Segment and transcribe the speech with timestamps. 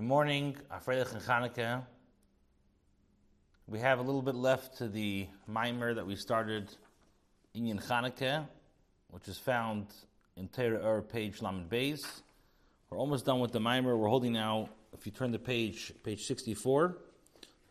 [0.00, 1.82] Good morning, Afredich and Chanukah.
[3.66, 6.74] We have a little bit left to the mimer that we started
[7.52, 8.48] in Chanukah,
[9.10, 9.88] which is found
[10.38, 12.22] in Torah Ohr, page Lamed Beis.
[12.88, 13.94] We're almost done with the mimer.
[13.94, 16.96] We're holding now, if you turn the page, page 64,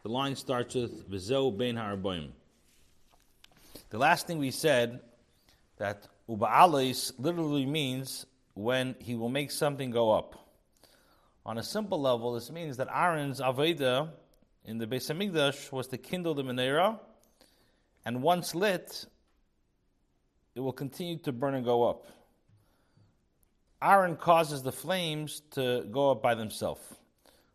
[0.04, 2.30] the line starts with Vizo Ben Haraboim.
[3.90, 5.00] The last thing we said
[5.78, 10.49] that Uba'alis literally means when he will make something go up.
[11.46, 14.10] On a simple level, this means that Aaron's Aveda
[14.66, 17.00] in the Beis Hamikdash was to kindle the menorah,
[18.06, 19.06] and once lit,
[20.56, 22.06] it will continue to burn and go up.
[23.82, 26.82] Aaron causes the flames to go up by themselves.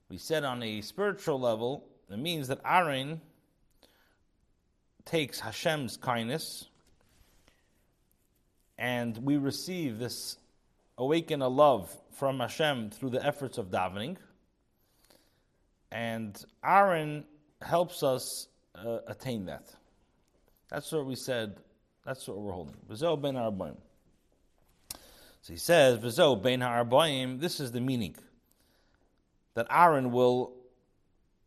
[0.08, 3.20] We said on a spiritual level, it means that Aaron
[5.04, 6.68] takes Hashem's kindness,
[8.78, 10.38] and we receive this
[10.96, 14.16] awaken a love from Hashem through the efforts of davening.
[15.90, 17.24] And Aaron
[17.62, 19.72] helps us uh, attain that.
[20.68, 21.56] That's what we said.
[22.04, 22.76] That's what we're holding.
[22.88, 23.76] Ben ha'arbaim.
[25.42, 28.16] So he says, V'zo ben ha'arbaim, this is the meaning.
[29.54, 30.54] That Aaron will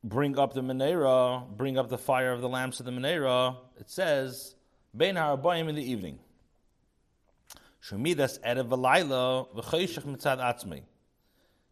[0.03, 3.57] bring up the menorah, bring up the fire of the lamps of the menorah.
[3.79, 4.55] It says,
[4.93, 6.19] ben ha'arbaim in the evening.
[7.89, 10.81] Shumidas erev v'layla v'choshech mitzad atzmei.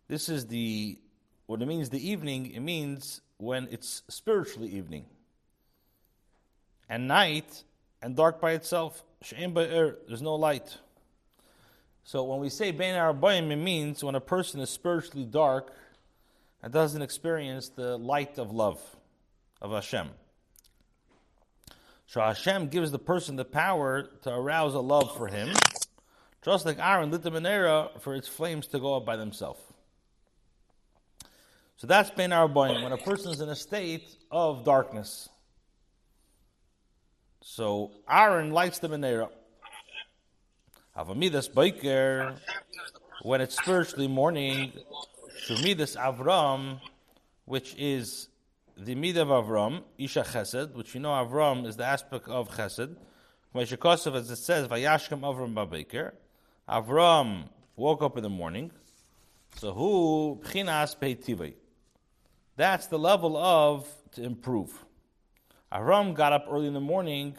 [0.07, 0.97] This is the
[1.45, 1.89] what it means.
[1.89, 5.05] The evening it means when it's spiritually evening,
[6.87, 7.63] and night
[8.01, 9.03] and dark by itself.
[9.23, 10.77] She'em ba'er, there's no light.
[12.03, 15.73] So when we say bein arabayim, it means when a person is spiritually dark
[16.61, 18.79] and doesn't experience the light of love
[19.61, 20.09] of Hashem.
[22.07, 25.49] So Hashem gives the person the power to arouse a love for Him
[26.45, 29.59] just like Aaron lit the menorah for its flames to go up by themselves.
[31.77, 35.27] So that's Ben Arboim, when a person is in a state of darkness.
[37.41, 39.29] So Aaron lights the menorah.
[40.95, 42.37] Avamidas Baiker,
[43.23, 44.71] when it's spiritually morning,
[45.47, 46.79] Shumidas Avram,
[47.45, 48.29] which is
[48.77, 52.95] the mid of Avram, Isha Chesed, which you know Avram is the aspect of Chesed.
[53.55, 56.11] As it says, Vayashkem Avram Babaker.
[56.67, 58.71] Avram woke up in the morning.
[59.57, 61.53] So who pchinas peitivai?
[62.55, 64.85] That's the level of to improve.
[65.71, 67.37] Avram got up early in the morning.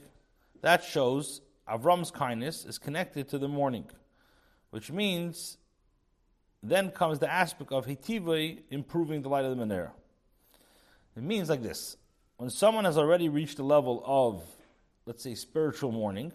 [0.60, 3.87] That shows Avram's kindness is connected to the morning,
[4.70, 5.58] which means
[6.62, 9.91] then comes the aspect of hitivai, improving the light of the menorah.
[11.16, 11.97] It means like this:
[12.37, 14.44] when someone has already reached the level of,
[15.04, 16.32] let's say, spiritual morning,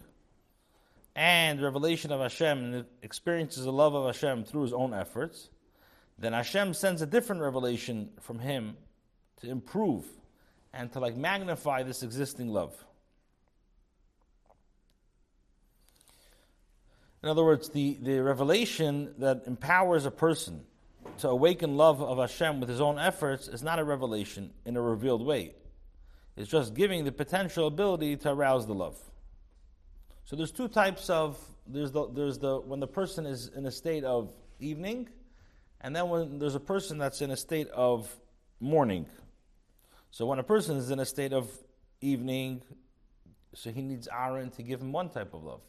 [1.15, 5.49] and revelation of Hashem and experiences the love of Hashem through his own efforts,
[6.17, 8.77] then Hashem sends a different revelation from him
[9.41, 10.05] to improve
[10.73, 12.73] and to like magnify this existing love.
[17.23, 20.61] In other words, the, the revelation that empowers a person
[21.19, 24.81] to awaken love of Hashem with his own efforts is not a revelation in a
[24.81, 25.53] revealed way.
[26.35, 28.97] It's just giving the potential ability to arouse the love.
[30.25, 31.37] So there's two types of
[31.67, 35.09] there's the there's the when the person is in a state of evening,
[35.81, 38.13] and then when there's a person that's in a state of
[38.59, 39.05] morning.
[40.11, 41.49] So when a person is in a state of
[42.01, 42.61] evening,
[43.53, 45.61] so he needs Aaron to give him one type of love.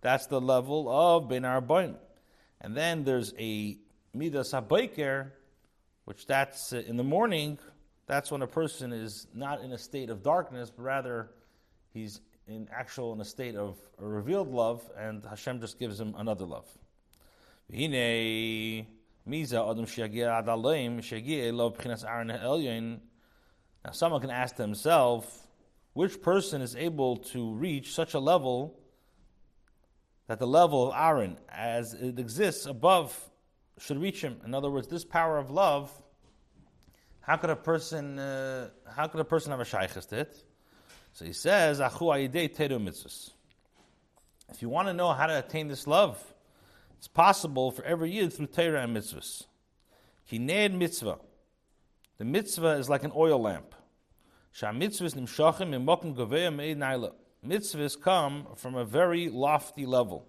[0.00, 1.96] That's the level of Ben Arbaim.
[2.60, 3.78] And then there's a
[4.14, 5.30] Midas HaBaiker,
[6.04, 7.58] which that's in the morning,
[8.06, 11.30] that's when a person is not in a state of darkness, but rather
[11.94, 16.14] he's in actual in a state of a revealed love, and Hashem just gives him
[16.16, 16.66] another love.
[23.84, 25.26] Now someone can ask themselves,
[25.92, 28.78] which person is able to reach such a level
[30.26, 33.30] that the level of Aaron, as it exists above,
[33.78, 34.40] should reach him?
[34.44, 35.90] In other words, this power of love.
[37.20, 38.18] How could a person?
[38.18, 40.44] Uh, how could a person have a shaykhis to it?
[41.12, 43.30] So he says, Achu.
[44.48, 46.22] If you want to know how to attain this love,
[46.98, 49.44] it's possible for every year through Torah and mitzvahs.
[50.30, 51.18] Kined mitzvah.
[52.18, 53.74] The mitzvah is like an oil lamp.
[54.54, 55.16] Mitzvahs
[57.44, 60.28] Mitzvahs come from a very lofty level.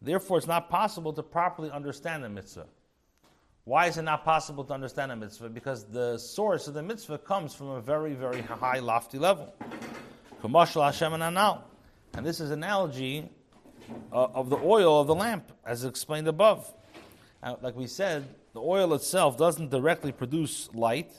[0.00, 2.66] Therefore, it's not possible to properly understand the mitzvah.
[3.64, 5.48] Why is it not possible to understand a mitzvah?
[5.48, 9.54] Because the source of the mitzvah comes from a very, very high, lofty level.
[12.14, 13.30] And this is analogy
[14.12, 16.74] uh, of the oil of the lamp, as explained above.
[17.40, 21.12] Uh, like we said, the oil itself doesn't directly produce light,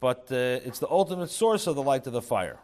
[0.00, 2.58] but uh, it's the ultimate source of the light of the fire.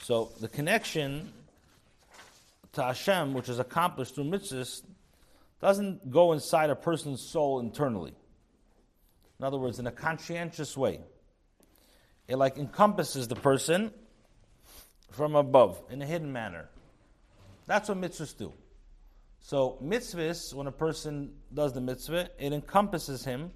[0.00, 1.32] So the connection
[2.72, 4.82] to Hashem, which is accomplished through mitzvahs,
[5.60, 8.14] doesn't go inside a person's soul internally.
[9.38, 11.00] In other words, in a conscientious way.
[12.28, 13.92] It like encompasses the person
[15.10, 16.68] from above in a hidden manner.
[17.66, 18.52] That's what mitzvahs do.
[19.40, 23.50] So mitzvahs, when a person does the mitzvah, it encompasses him,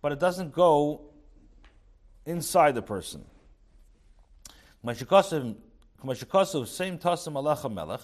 [0.00, 1.02] but it doesn't go
[2.26, 3.24] inside the person.
[4.84, 5.56] Same tasim
[6.04, 8.00] alecha melech.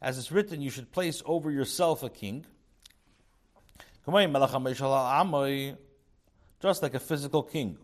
[0.00, 2.46] As it's written, you should place over yourself a king.
[6.60, 7.78] Just like a physical king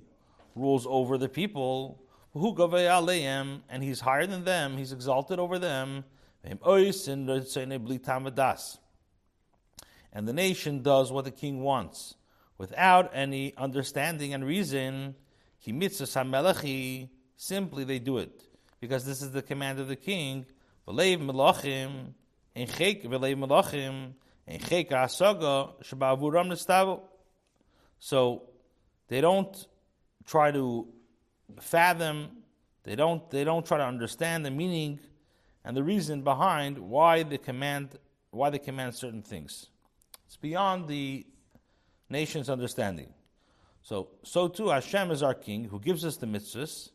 [0.54, 2.00] rules over the people,
[2.34, 6.04] and he's higher than them, he's exalted over them.
[6.42, 6.58] And
[10.28, 12.14] the nation does what the king wants
[12.58, 15.16] without any understanding and reason.
[17.36, 18.42] Simply they do it
[18.80, 20.46] because this is the command of the king.
[27.98, 28.42] So
[29.08, 29.66] they don't
[30.26, 30.88] try to
[31.60, 32.28] fathom,
[32.82, 35.00] they don't, they don't try to understand the meaning
[35.64, 37.98] and the reason behind why they command
[38.30, 39.70] why they command certain things.
[40.26, 41.24] It's beyond the
[42.10, 43.14] nation's understanding.
[43.82, 46.90] So, so too Hashem is our king who gives us the mitzvahs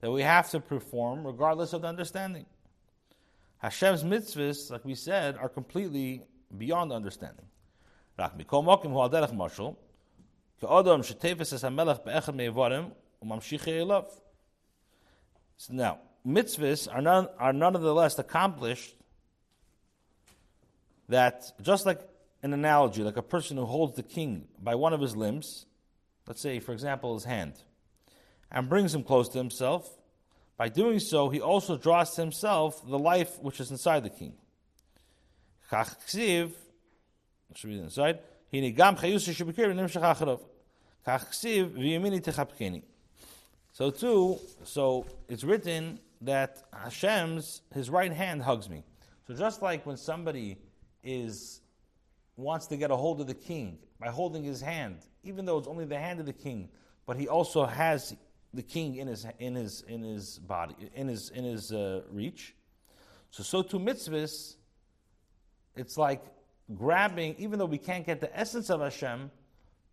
[0.00, 2.46] that we have to perform regardless of the understanding.
[3.66, 6.22] Hashem's mitzvahs, like we said, are completely
[6.56, 7.46] beyond understanding.
[15.68, 18.94] Now, mitzvahs are, none, are nonetheless accomplished
[21.08, 22.00] that, just like
[22.44, 25.66] an analogy, like a person who holds the king by one of his limbs,
[26.28, 27.54] let's say, for example, his hand,
[28.48, 29.90] and brings him close to himself,
[30.56, 34.34] by doing so, he also draws to himself the life which is inside the king.
[37.54, 38.20] Should be inside.
[43.72, 48.84] So too, so it's written that Hashem's his right hand hugs me.
[49.26, 50.56] So just like when somebody
[51.02, 51.60] is
[52.36, 55.68] wants to get a hold of the king by holding his hand, even though it's
[55.68, 56.68] only the hand of the king,
[57.06, 58.14] but he also has
[58.56, 62.54] the king in his in his in his body in his in his uh, reach.
[63.30, 64.56] So so too mitzvahs,
[65.76, 66.24] it's like
[66.74, 69.30] grabbing, even though we can't get the essence of Hashem,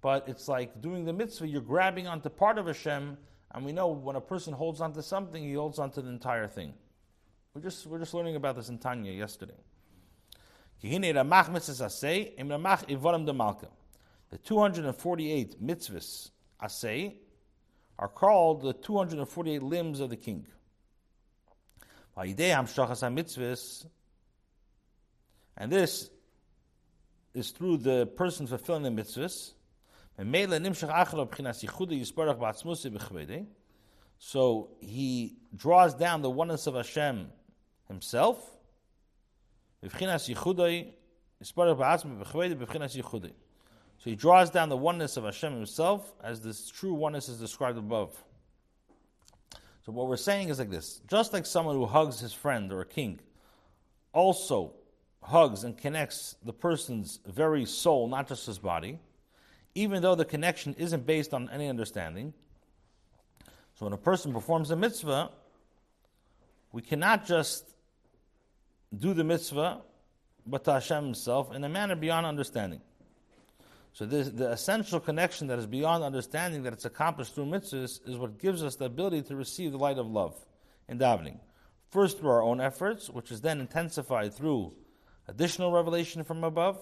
[0.01, 3.17] but it's like doing the mitzvah, you're grabbing onto part of Hashem,
[3.51, 6.73] and we know when a person holds onto something, he holds onto the entire thing.
[7.53, 9.53] We're just, we're just learning about this in Tanya yesterday.
[10.81, 10.89] The
[14.43, 16.31] 248 mitzvahs,
[16.61, 17.13] asay,
[17.99, 20.45] are called the 248 limbs of the king.
[25.57, 26.09] And this
[27.33, 29.53] is through the person fulfilling the mitzvahs.
[34.19, 37.29] So he draws down the oneness of Hashem
[37.87, 38.37] himself.
[44.03, 47.77] So he draws down the oneness of Hashem himself as this true oneness is described
[47.77, 48.13] above.
[49.85, 52.81] So what we're saying is like this just like someone who hugs his friend or
[52.81, 53.21] a king
[54.11, 54.73] also
[55.21, 58.99] hugs and connects the person's very soul, not just his body,
[59.73, 62.33] even though the connection isn't based on any understanding.
[63.75, 65.31] So when a person performs a mitzvah,
[66.73, 67.73] we cannot just
[68.93, 69.79] do the mitzvah,
[70.45, 72.81] but to Hashem himself in a manner beyond understanding.
[73.93, 78.17] So this, the essential connection that is beyond understanding that it's accomplished through mitzvahs is
[78.17, 80.35] what gives us the ability to receive the light of love
[80.89, 81.39] in davening.
[81.91, 84.73] First through our own efforts, which is then intensified through
[85.27, 86.81] additional revelation from above.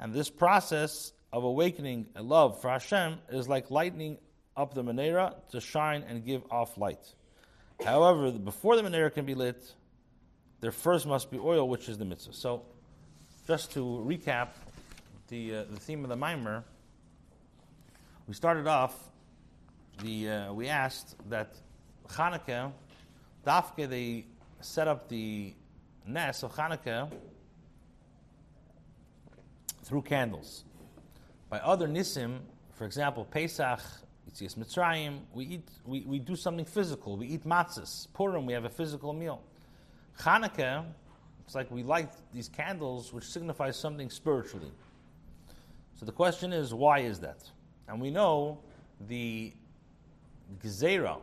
[0.00, 4.18] And this process of awakening a love for Hashem is like lightning
[4.56, 7.14] up the menorah to shine and give off light.
[7.84, 9.62] However, before the menorah can be lit,
[10.60, 12.32] there first must be oil, which is the mitzvah.
[12.32, 12.62] So,
[13.46, 14.48] just to recap
[15.28, 16.64] the, uh, the theme of the mimer,
[18.26, 18.94] we started off,
[20.02, 21.54] the, uh, we asked that
[22.08, 22.72] Hanukkah,
[23.46, 24.24] Dafke, they
[24.60, 25.54] set up the
[26.06, 27.10] Nes of Hanukkah
[29.82, 30.64] through candles.
[31.50, 32.38] By other nisim,
[32.72, 33.80] for example, Pesach
[34.30, 37.16] Yitzias Mitzrayim, we eat, we, we do something physical.
[37.16, 38.08] We eat matzahs.
[38.14, 39.42] Purim, we have a physical meal.
[40.20, 40.84] Hanukkah,
[41.44, 44.72] it's like we light these candles, which signifies something spiritually.
[45.94, 47.48] So the question is, why is that?
[47.88, 48.58] And we know
[49.08, 49.52] the
[50.62, 51.20] gezerah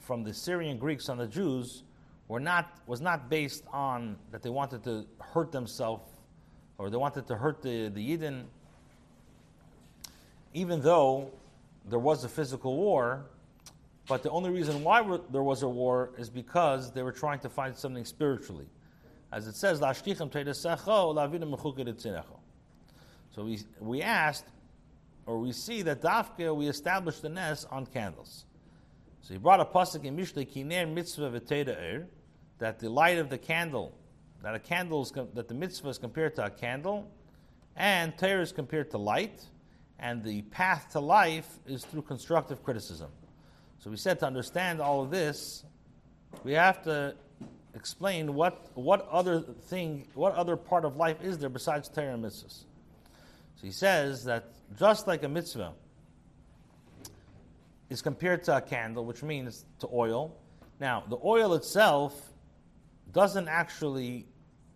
[0.00, 1.82] from the Syrian Greeks on the Jews
[2.28, 6.10] were not, was not based on that they wanted to hurt themselves
[6.78, 8.44] or they wanted to hurt the, the Yidden.
[10.52, 11.30] Even though
[11.88, 13.26] there was a physical war,
[14.06, 17.48] but the only reason why there was a war is because they were trying to
[17.48, 18.66] find something spiritually.
[19.32, 19.80] As it says,
[23.34, 24.44] so we, we asked,
[25.26, 28.44] or we see that Dafka, we established the Nes on candles.
[29.22, 32.06] So he brought a pasuk in Mishnah, Kiner mitzvah v'teira er,
[32.58, 33.92] that the light of the candle,
[34.42, 37.10] that a candle is, that the mitzvah is compared to a candle,
[37.74, 39.42] and Torah is compared to light,
[39.98, 43.10] and the path to life is through constructive criticism.
[43.80, 45.64] So we said to understand all of this,
[46.44, 47.16] we have to
[47.74, 52.24] explain what, what other thing, what other part of life is there besides Torah and
[52.24, 52.64] mitzvahs.
[53.64, 55.72] He says that just like a mitzvah
[57.88, 60.36] is compared to a candle, which means to oil.
[60.80, 62.14] Now, the oil itself
[63.10, 64.26] doesn't actually,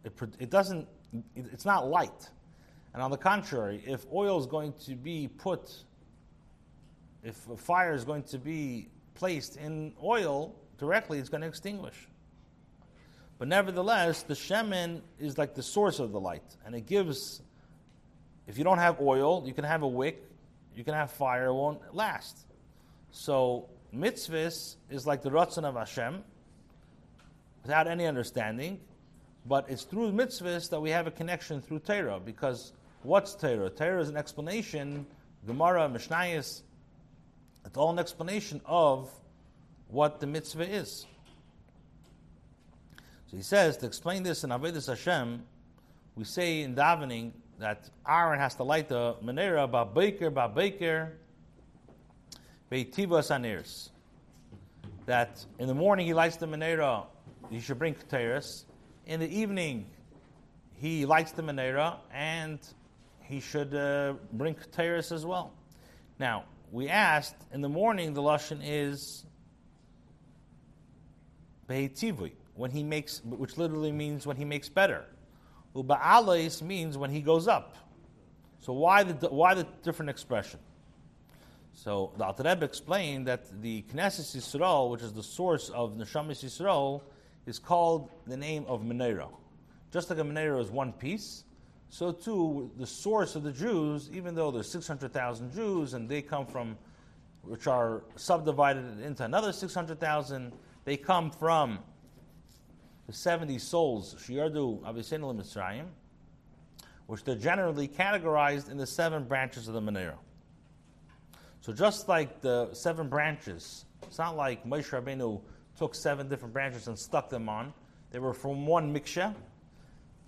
[0.04, 0.88] it, it doesn't,
[1.36, 2.30] it's not light.
[2.94, 5.70] And on the contrary, if oil is going to be put,
[7.22, 12.08] if a fire is going to be placed in oil directly, it's going to extinguish.
[13.36, 17.42] But nevertheless, the shemen is like the source of the light, and it gives.
[18.48, 20.24] If you don't have oil, you can have a wick,
[20.74, 22.36] you can have fire, it won't last.
[23.12, 26.24] So mitzvahs is like the ratzon of Hashem,
[27.62, 28.80] without any understanding,
[29.46, 33.70] but it's through mitzvahs that we have a connection through Torah, because What's Torah?
[33.70, 35.06] Torah is an explanation,
[35.46, 36.62] Gemara, Mishnayos,
[37.64, 39.10] it's all an explanation of
[39.88, 41.06] what the mitzvah is.
[43.30, 45.44] So he says, to explain this in Avedis Hashem,
[46.16, 51.12] we say in davening that Aaron has to light the menorah, ba baker, ba baker,
[52.70, 53.90] beitivas anirs.
[55.06, 57.06] That in the morning he lights the menorah,
[57.50, 58.64] he should bring keteris.
[59.06, 59.86] In the evening,
[60.76, 62.58] he lights the menorah, and
[63.28, 65.52] he should uh, bring Keteris as well.
[66.18, 69.24] Now, we asked, in the morning, the Lashon is
[71.68, 75.04] beitivui when he makes, which literally means when he makes better.
[75.74, 77.76] Uba'alais means when he goes up.
[78.60, 80.60] So why the, why the different expression?
[81.72, 86.44] So the Alter Rebbe explained that the Knesset Yisrael, which is the source of Neshamis
[86.44, 87.02] Yisrael,
[87.46, 89.30] is called the name of Menorah.
[89.92, 91.44] Just like a Menorah is one piece,
[91.88, 96.46] so too the source of the Jews, even though there's 600,000 Jews and they come
[96.46, 96.76] from,
[97.42, 100.52] which are subdivided into another 600,000,
[100.84, 101.78] they come from
[103.08, 105.86] the 70 souls, Shiardu Avicenul Mitzrayim,
[107.06, 110.18] which they're generally categorized in the seven branches of the Menorah.
[111.62, 115.40] So just like the seven branches, it's not like Moshe Rabbeinu
[115.78, 117.72] took seven different branches and stuck them on.
[118.10, 119.34] They were from one miksha,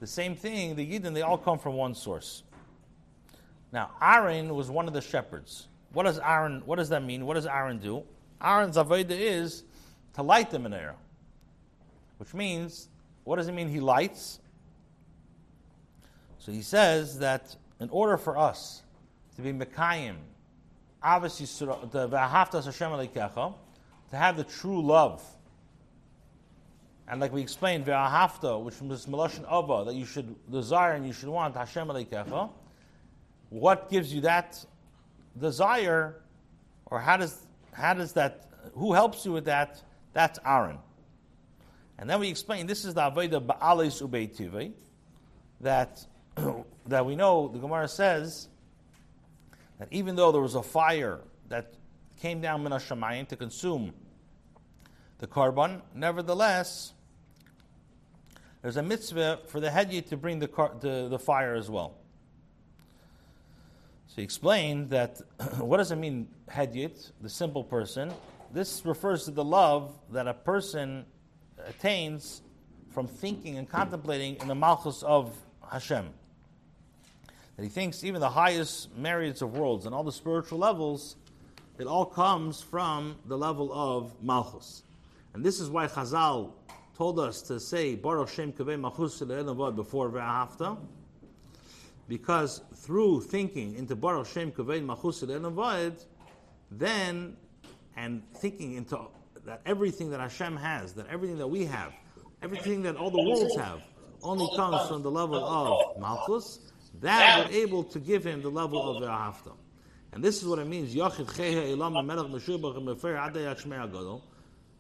[0.01, 2.45] the same thing, the Yidden, they all come from one source.
[3.73, 5.69] Now, Aaron was one of the shepherds.
[5.93, 7.27] What does Aaron, what does that mean?
[7.27, 8.05] What does Aaron do?
[8.43, 9.65] Aaron's Aveda is
[10.15, 10.95] to light the menorah.
[12.21, 12.89] Which means,
[13.25, 14.41] what does it mean he lights?
[16.39, 18.83] So he says that in order for us
[19.37, 20.17] to be Mekayim,
[21.03, 22.17] obviously, to
[24.13, 25.25] have the true love
[27.11, 31.13] and like we explained, ve'ahavta, which was Meloshin Ava, that you should desire and you
[31.13, 32.49] should want Hashem Aleikecha.
[33.49, 34.65] What gives you that
[35.37, 36.23] desire,
[36.87, 38.49] or how does how does that?
[38.75, 39.83] Who helps you with that?
[40.13, 40.79] That's Aaron.
[42.01, 44.73] And then we explain this is the Aveda Ba'alis Ubeitive,
[45.61, 46.05] that
[46.87, 48.49] that we know the Gemara says
[49.79, 51.75] that even though there was a fire that
[52.23, 53.93] came down Minashamayim to consume
[55.19, 56.95] the korban, nevertheless
[58.63, 61.97] there's a mitzvah for the hedyot to bring the, car, the, the fire as well.
[64.07, 65.21] So he explained that
[65.59, 68.11] what does it mean, hedyot, the simple person?
[68.55, 71.05] This refers to the love that a person
[71.69, 72.43] attains
[72.91, 75.37] from thinking and contemplating in the malchus of
[75.71, 76.09] Hashem.
[77.57, 81.17] That he thinks even the highest myriads of worlds and all the spiritual levels,
[81.79, 84.83] it all comes from the level of malchus.
[85.35, 86.53] And this is why Chazal
[86.97, 90.77] told us to say Baruch Shem Kaveh Machus before Ve'ahafta,
[92.09, 96.05] because through thinking into Baruch Shem Kaveh Machus
[96.71, 97.37] then,
[97.97, 98.99] and thinking into
[99.45, 101.93] that everything that Hashem has, that everything that we have,
[102.43, 103.83] everything that all the worlds have,
[104.23, 106.71] only comes from the level of Malchus,
[107.01, 109.53] that we're able to give him the level of Ve'ahavta.
[110.13, 110.95] And this is what it means.
[110.95, 111.29] Yachid.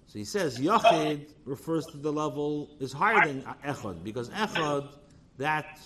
[0.06, 4.88] So he says Yachid refers to the level is higher than Echad because Echad
[5.38, 5.78] that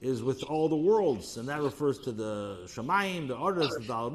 [0.00, 4.10] is with all the worlds and that refers to the Shemayim, the Oris, the Dal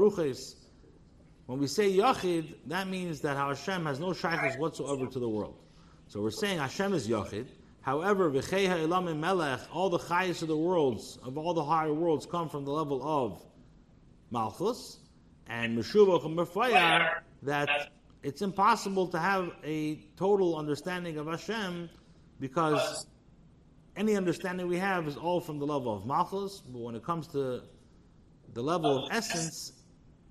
[1.50, 5.56] When we say Yachid, that means that Hashem has no shaykhs whatsoever to the world.
[6.06, 7.48] So we're saying Hashem is Yachid.
[7.82, 12.28] However, V'cheha Elam Melech, all the chayas of the worlds, of all the higher worlds,
[12.28, 13.44] come from the level of
[14.30, 15.00] Malchus,
[15.48, 21.90] and Meshuvah Mefayar, that it's impossible to have a total understanding of Hashem
[22.40, 23.08] because
[23.98, 27.26] any understanding we have is all from the level of Malchus, but when it comes
[27.30, 27.64] to
[28.54, 29.74] the level of essence,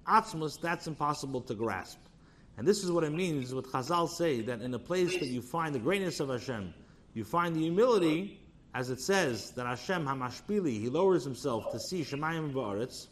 [0.09, 1.99] Atzmus, that's impossible to grasp.
[2.57, 5.41] And this is what it means, what Chazal say, that in a place that you
[5.41, 6.75] find the greatness of Hashem,
[7.15, 8.41] you find the humility,
[8.75, 13.07] as it says, that Hashem Hamashpili, he lowers himself to see Shemayim Va'aretz,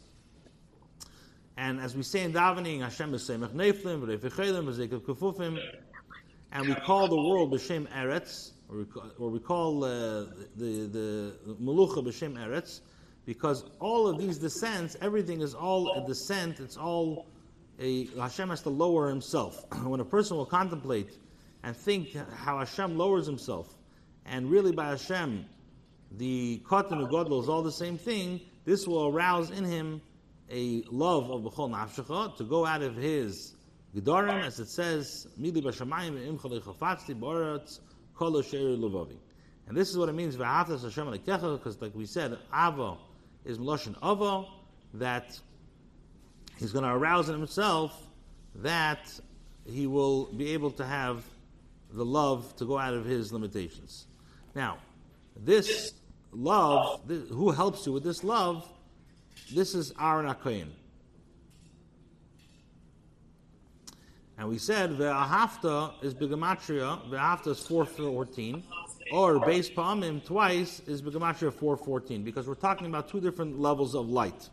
[1.57, 5.59] and as we say in davening, Hashem is Semech Neflim, V'refichelim, V'zekev Kufufim,
[6.51, 9.87] and we call the world B'Shem Eretz, or we call, or we call uh,
[10.55, 12.81] the, the, the Melucha B'Shem Eretz,
[13.27, 17.27] because all of these descents, everything is all a descent, it's all
[17.77, 19.65] a, Hashem has to lower himself.
[19.83, 21.09] when a person will contemplate
[21.61, 23.75] and think how Hashem lowers himself,
[24.25, 25.45] and really by Hashem,
[26.13, 30.01] the Katan and Godlo is all the same thing, this will arouse in him
[30.49, 33.55] a love of B'chol Nafshecha, to go out of his
[33.93, 36.39] Gedarim, as it says, B'Shamayim
[38.15, 39.09] Kol.
[39.67, 42.95] And this is what it means, V'ahavtas Hashem because like we said, Ava
[43.47, 44.45] is Meloshin Ava,
[44.93, 45.39] that
[46.59, 48.07] he's going to arouse in himself
[48.55, 49.19] that
[49.65, 51.23] he will be able to have
[51.91, 54.07] the love to go out of his limitations.
[54.53, 54.77] Now,
[55.35, 55.93] this
[56.31, 58.67] love, this, who helps you with this love?
[59.53, 60.69] This is Aaron Akoyin.
[64.37, 68.63] And we said Ve'ahafta is Bigamatria, Ve'ahafta is 414,
[69.11, 74.09] or base Pa'amim twice is Bigamatria 414, because we're talking about two different levels of
[74.09, 74.49] light.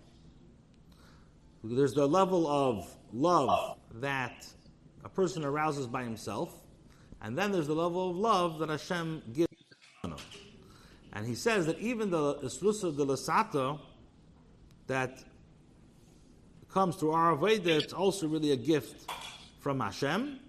[1.63, 4.47] There's the level of love that
[5.05, 6.53] a person arouses by himself,
[7.23, 9.49] and then there's the level of love that Hashem gives.
[11.13, 13.79] And he says that even the Isrusa de Lasata,
[14.87, 15.25] that
[16.71, 19.09] comes through our Aveda, it's also really a gift
[19.61, 20.41] from Hashem.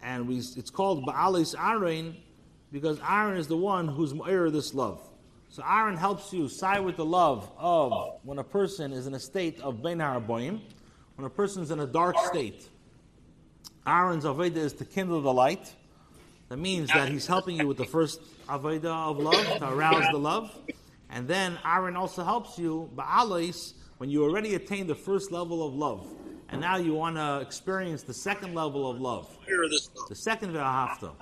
[0.00, 2.16] And we, it's called Baalis Aaron
[2.72, 5.00] because Aaron is the one who's of this love.
[5.48, 9.20] So Aaron helps you side with the love of when a person is in a
[9.20, 10.60] state of Bein Haraboim,
[11.14, 12.68] when a person is in a dark state.
[13.86, 15.72] Aaron's Aveda is to kindle the light.
[16.48, 20.18] That means that he's helping you with the first Aveda of love, to arouse the
[20.18, 20.56] love.
[21.10, 25.74] And then Aaron also helps you, ba'alais, when you already attained the first level of
[25.74, 26.06] love.
[26.48, 29.36] And now you want to experience the second level of love.
[30.08, 31.12] The second ve'ahafta.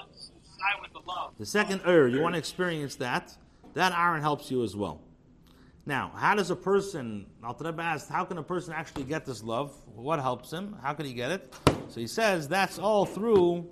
[1.39, 3.37] The second er, you want to experience that.
[3.75, 5.01] That Aaron helps you as well.
[5.87, 9.43] Now, how does a person, Alter Rebbe asked, how can a person actually get this
[9.43, 9.75] love?
[9.95, 10.77] What helps him?
[10.83, 11.55] How can he get it?
[11.89, 13.69] So he says that's all through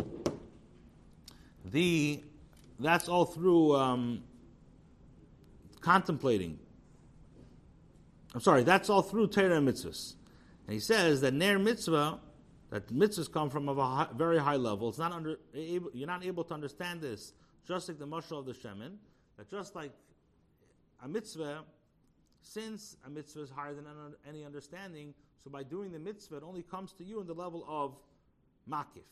[1.64, 2.22] the,
[2.78, 4.24] that's all through um,
[5.80, 6.58] contemplating.
[8.34, 10.14] I'm sorry, that's all through Torah and mitzvahs.
[10.66, 12.18] And he says that Ner mitzvah,
[12.72, 14.88] that mitzvahs come from a very high level.
[14.88, 17.34] It's not under, you're not able to understand this,
[17.68, 18.96] just like the mushal of the shemen,
[19.36, 19.92] that just like
[21.04, 21.64] a mitzvah,
[22.40, 23.84] since a mitzvah is higher than
[24.26, 25.12] any understanding,
[25.44, 27.94] so by doing the mitzvah, it only comes to you in the level of
[28.66, 29.04] makif.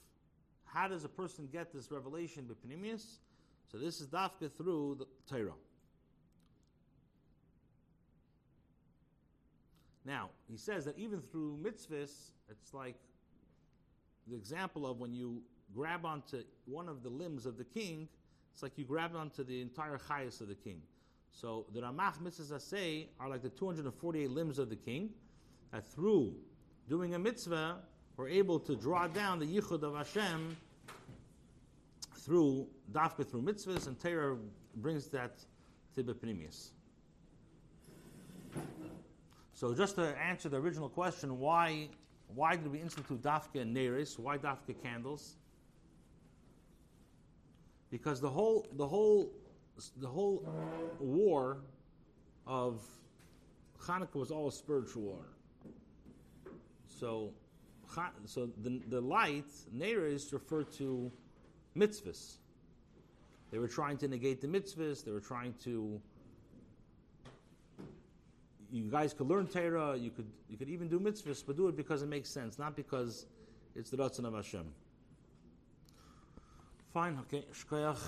[0.64, 3.18] How does a person get this revelation b'pnimius?
[3.70, 5.52] So this is dafka through the Torah.
[10.06, 12.94] Now, he says that even through mitzvahs, it's like
[14.26, 15.42] the example of when you
[15.74, 18.08] grab onto one of the limbs of the king,
[18.52, 20.82] it's like you grab onto the entire chayas of the king.
[21.32, 25.10] So the Ramach mitzvahs say are like the 248 limbs of the king,
[25.72, 26.34] that through
[26.88, 27.78] doing a mitzvah,
[28.16, 30.56] we're able to draw down the yichud of Hashem
[32.16, 34.36] through dafka through mitzvahs, and Torah
[34.76, 35.38] brings that
[35.94, 36.02] the
[39.60, 41.88] so just to answer the original question, why
[42.34, 44.18] why did we institute dafka and neris?
[44.18, 45.36] Why dafka candles?
[47.90, 49.30] Because the whole the whole
[49.96, 50.44] the whole
[50.98, 51.58] war
[52.46, 52.82] of
[53.80, 55.26] Hanukkah was all a spiritual war.
[56.88, 57.32] So
[58.26, 61.10] so the, the light, Neris, referred to
[61.76, 62.36] mitzvahs.
[63.50, 65.04] They were trying to negate the mitzvahs.
[65.04, 66.00] They were trying to.
[68.72, 69.96] You guys could learn Torah.
[69.96, 72.76] You could you could even do mitzvahs, but do it because it makes sense, not
[72.76, 73.26] because
[73.74, 74.64] it's the Ratzon of Hashem.
[76.92, 77.44] Fine, okay.
[77.52, 77.98] Shkoyach.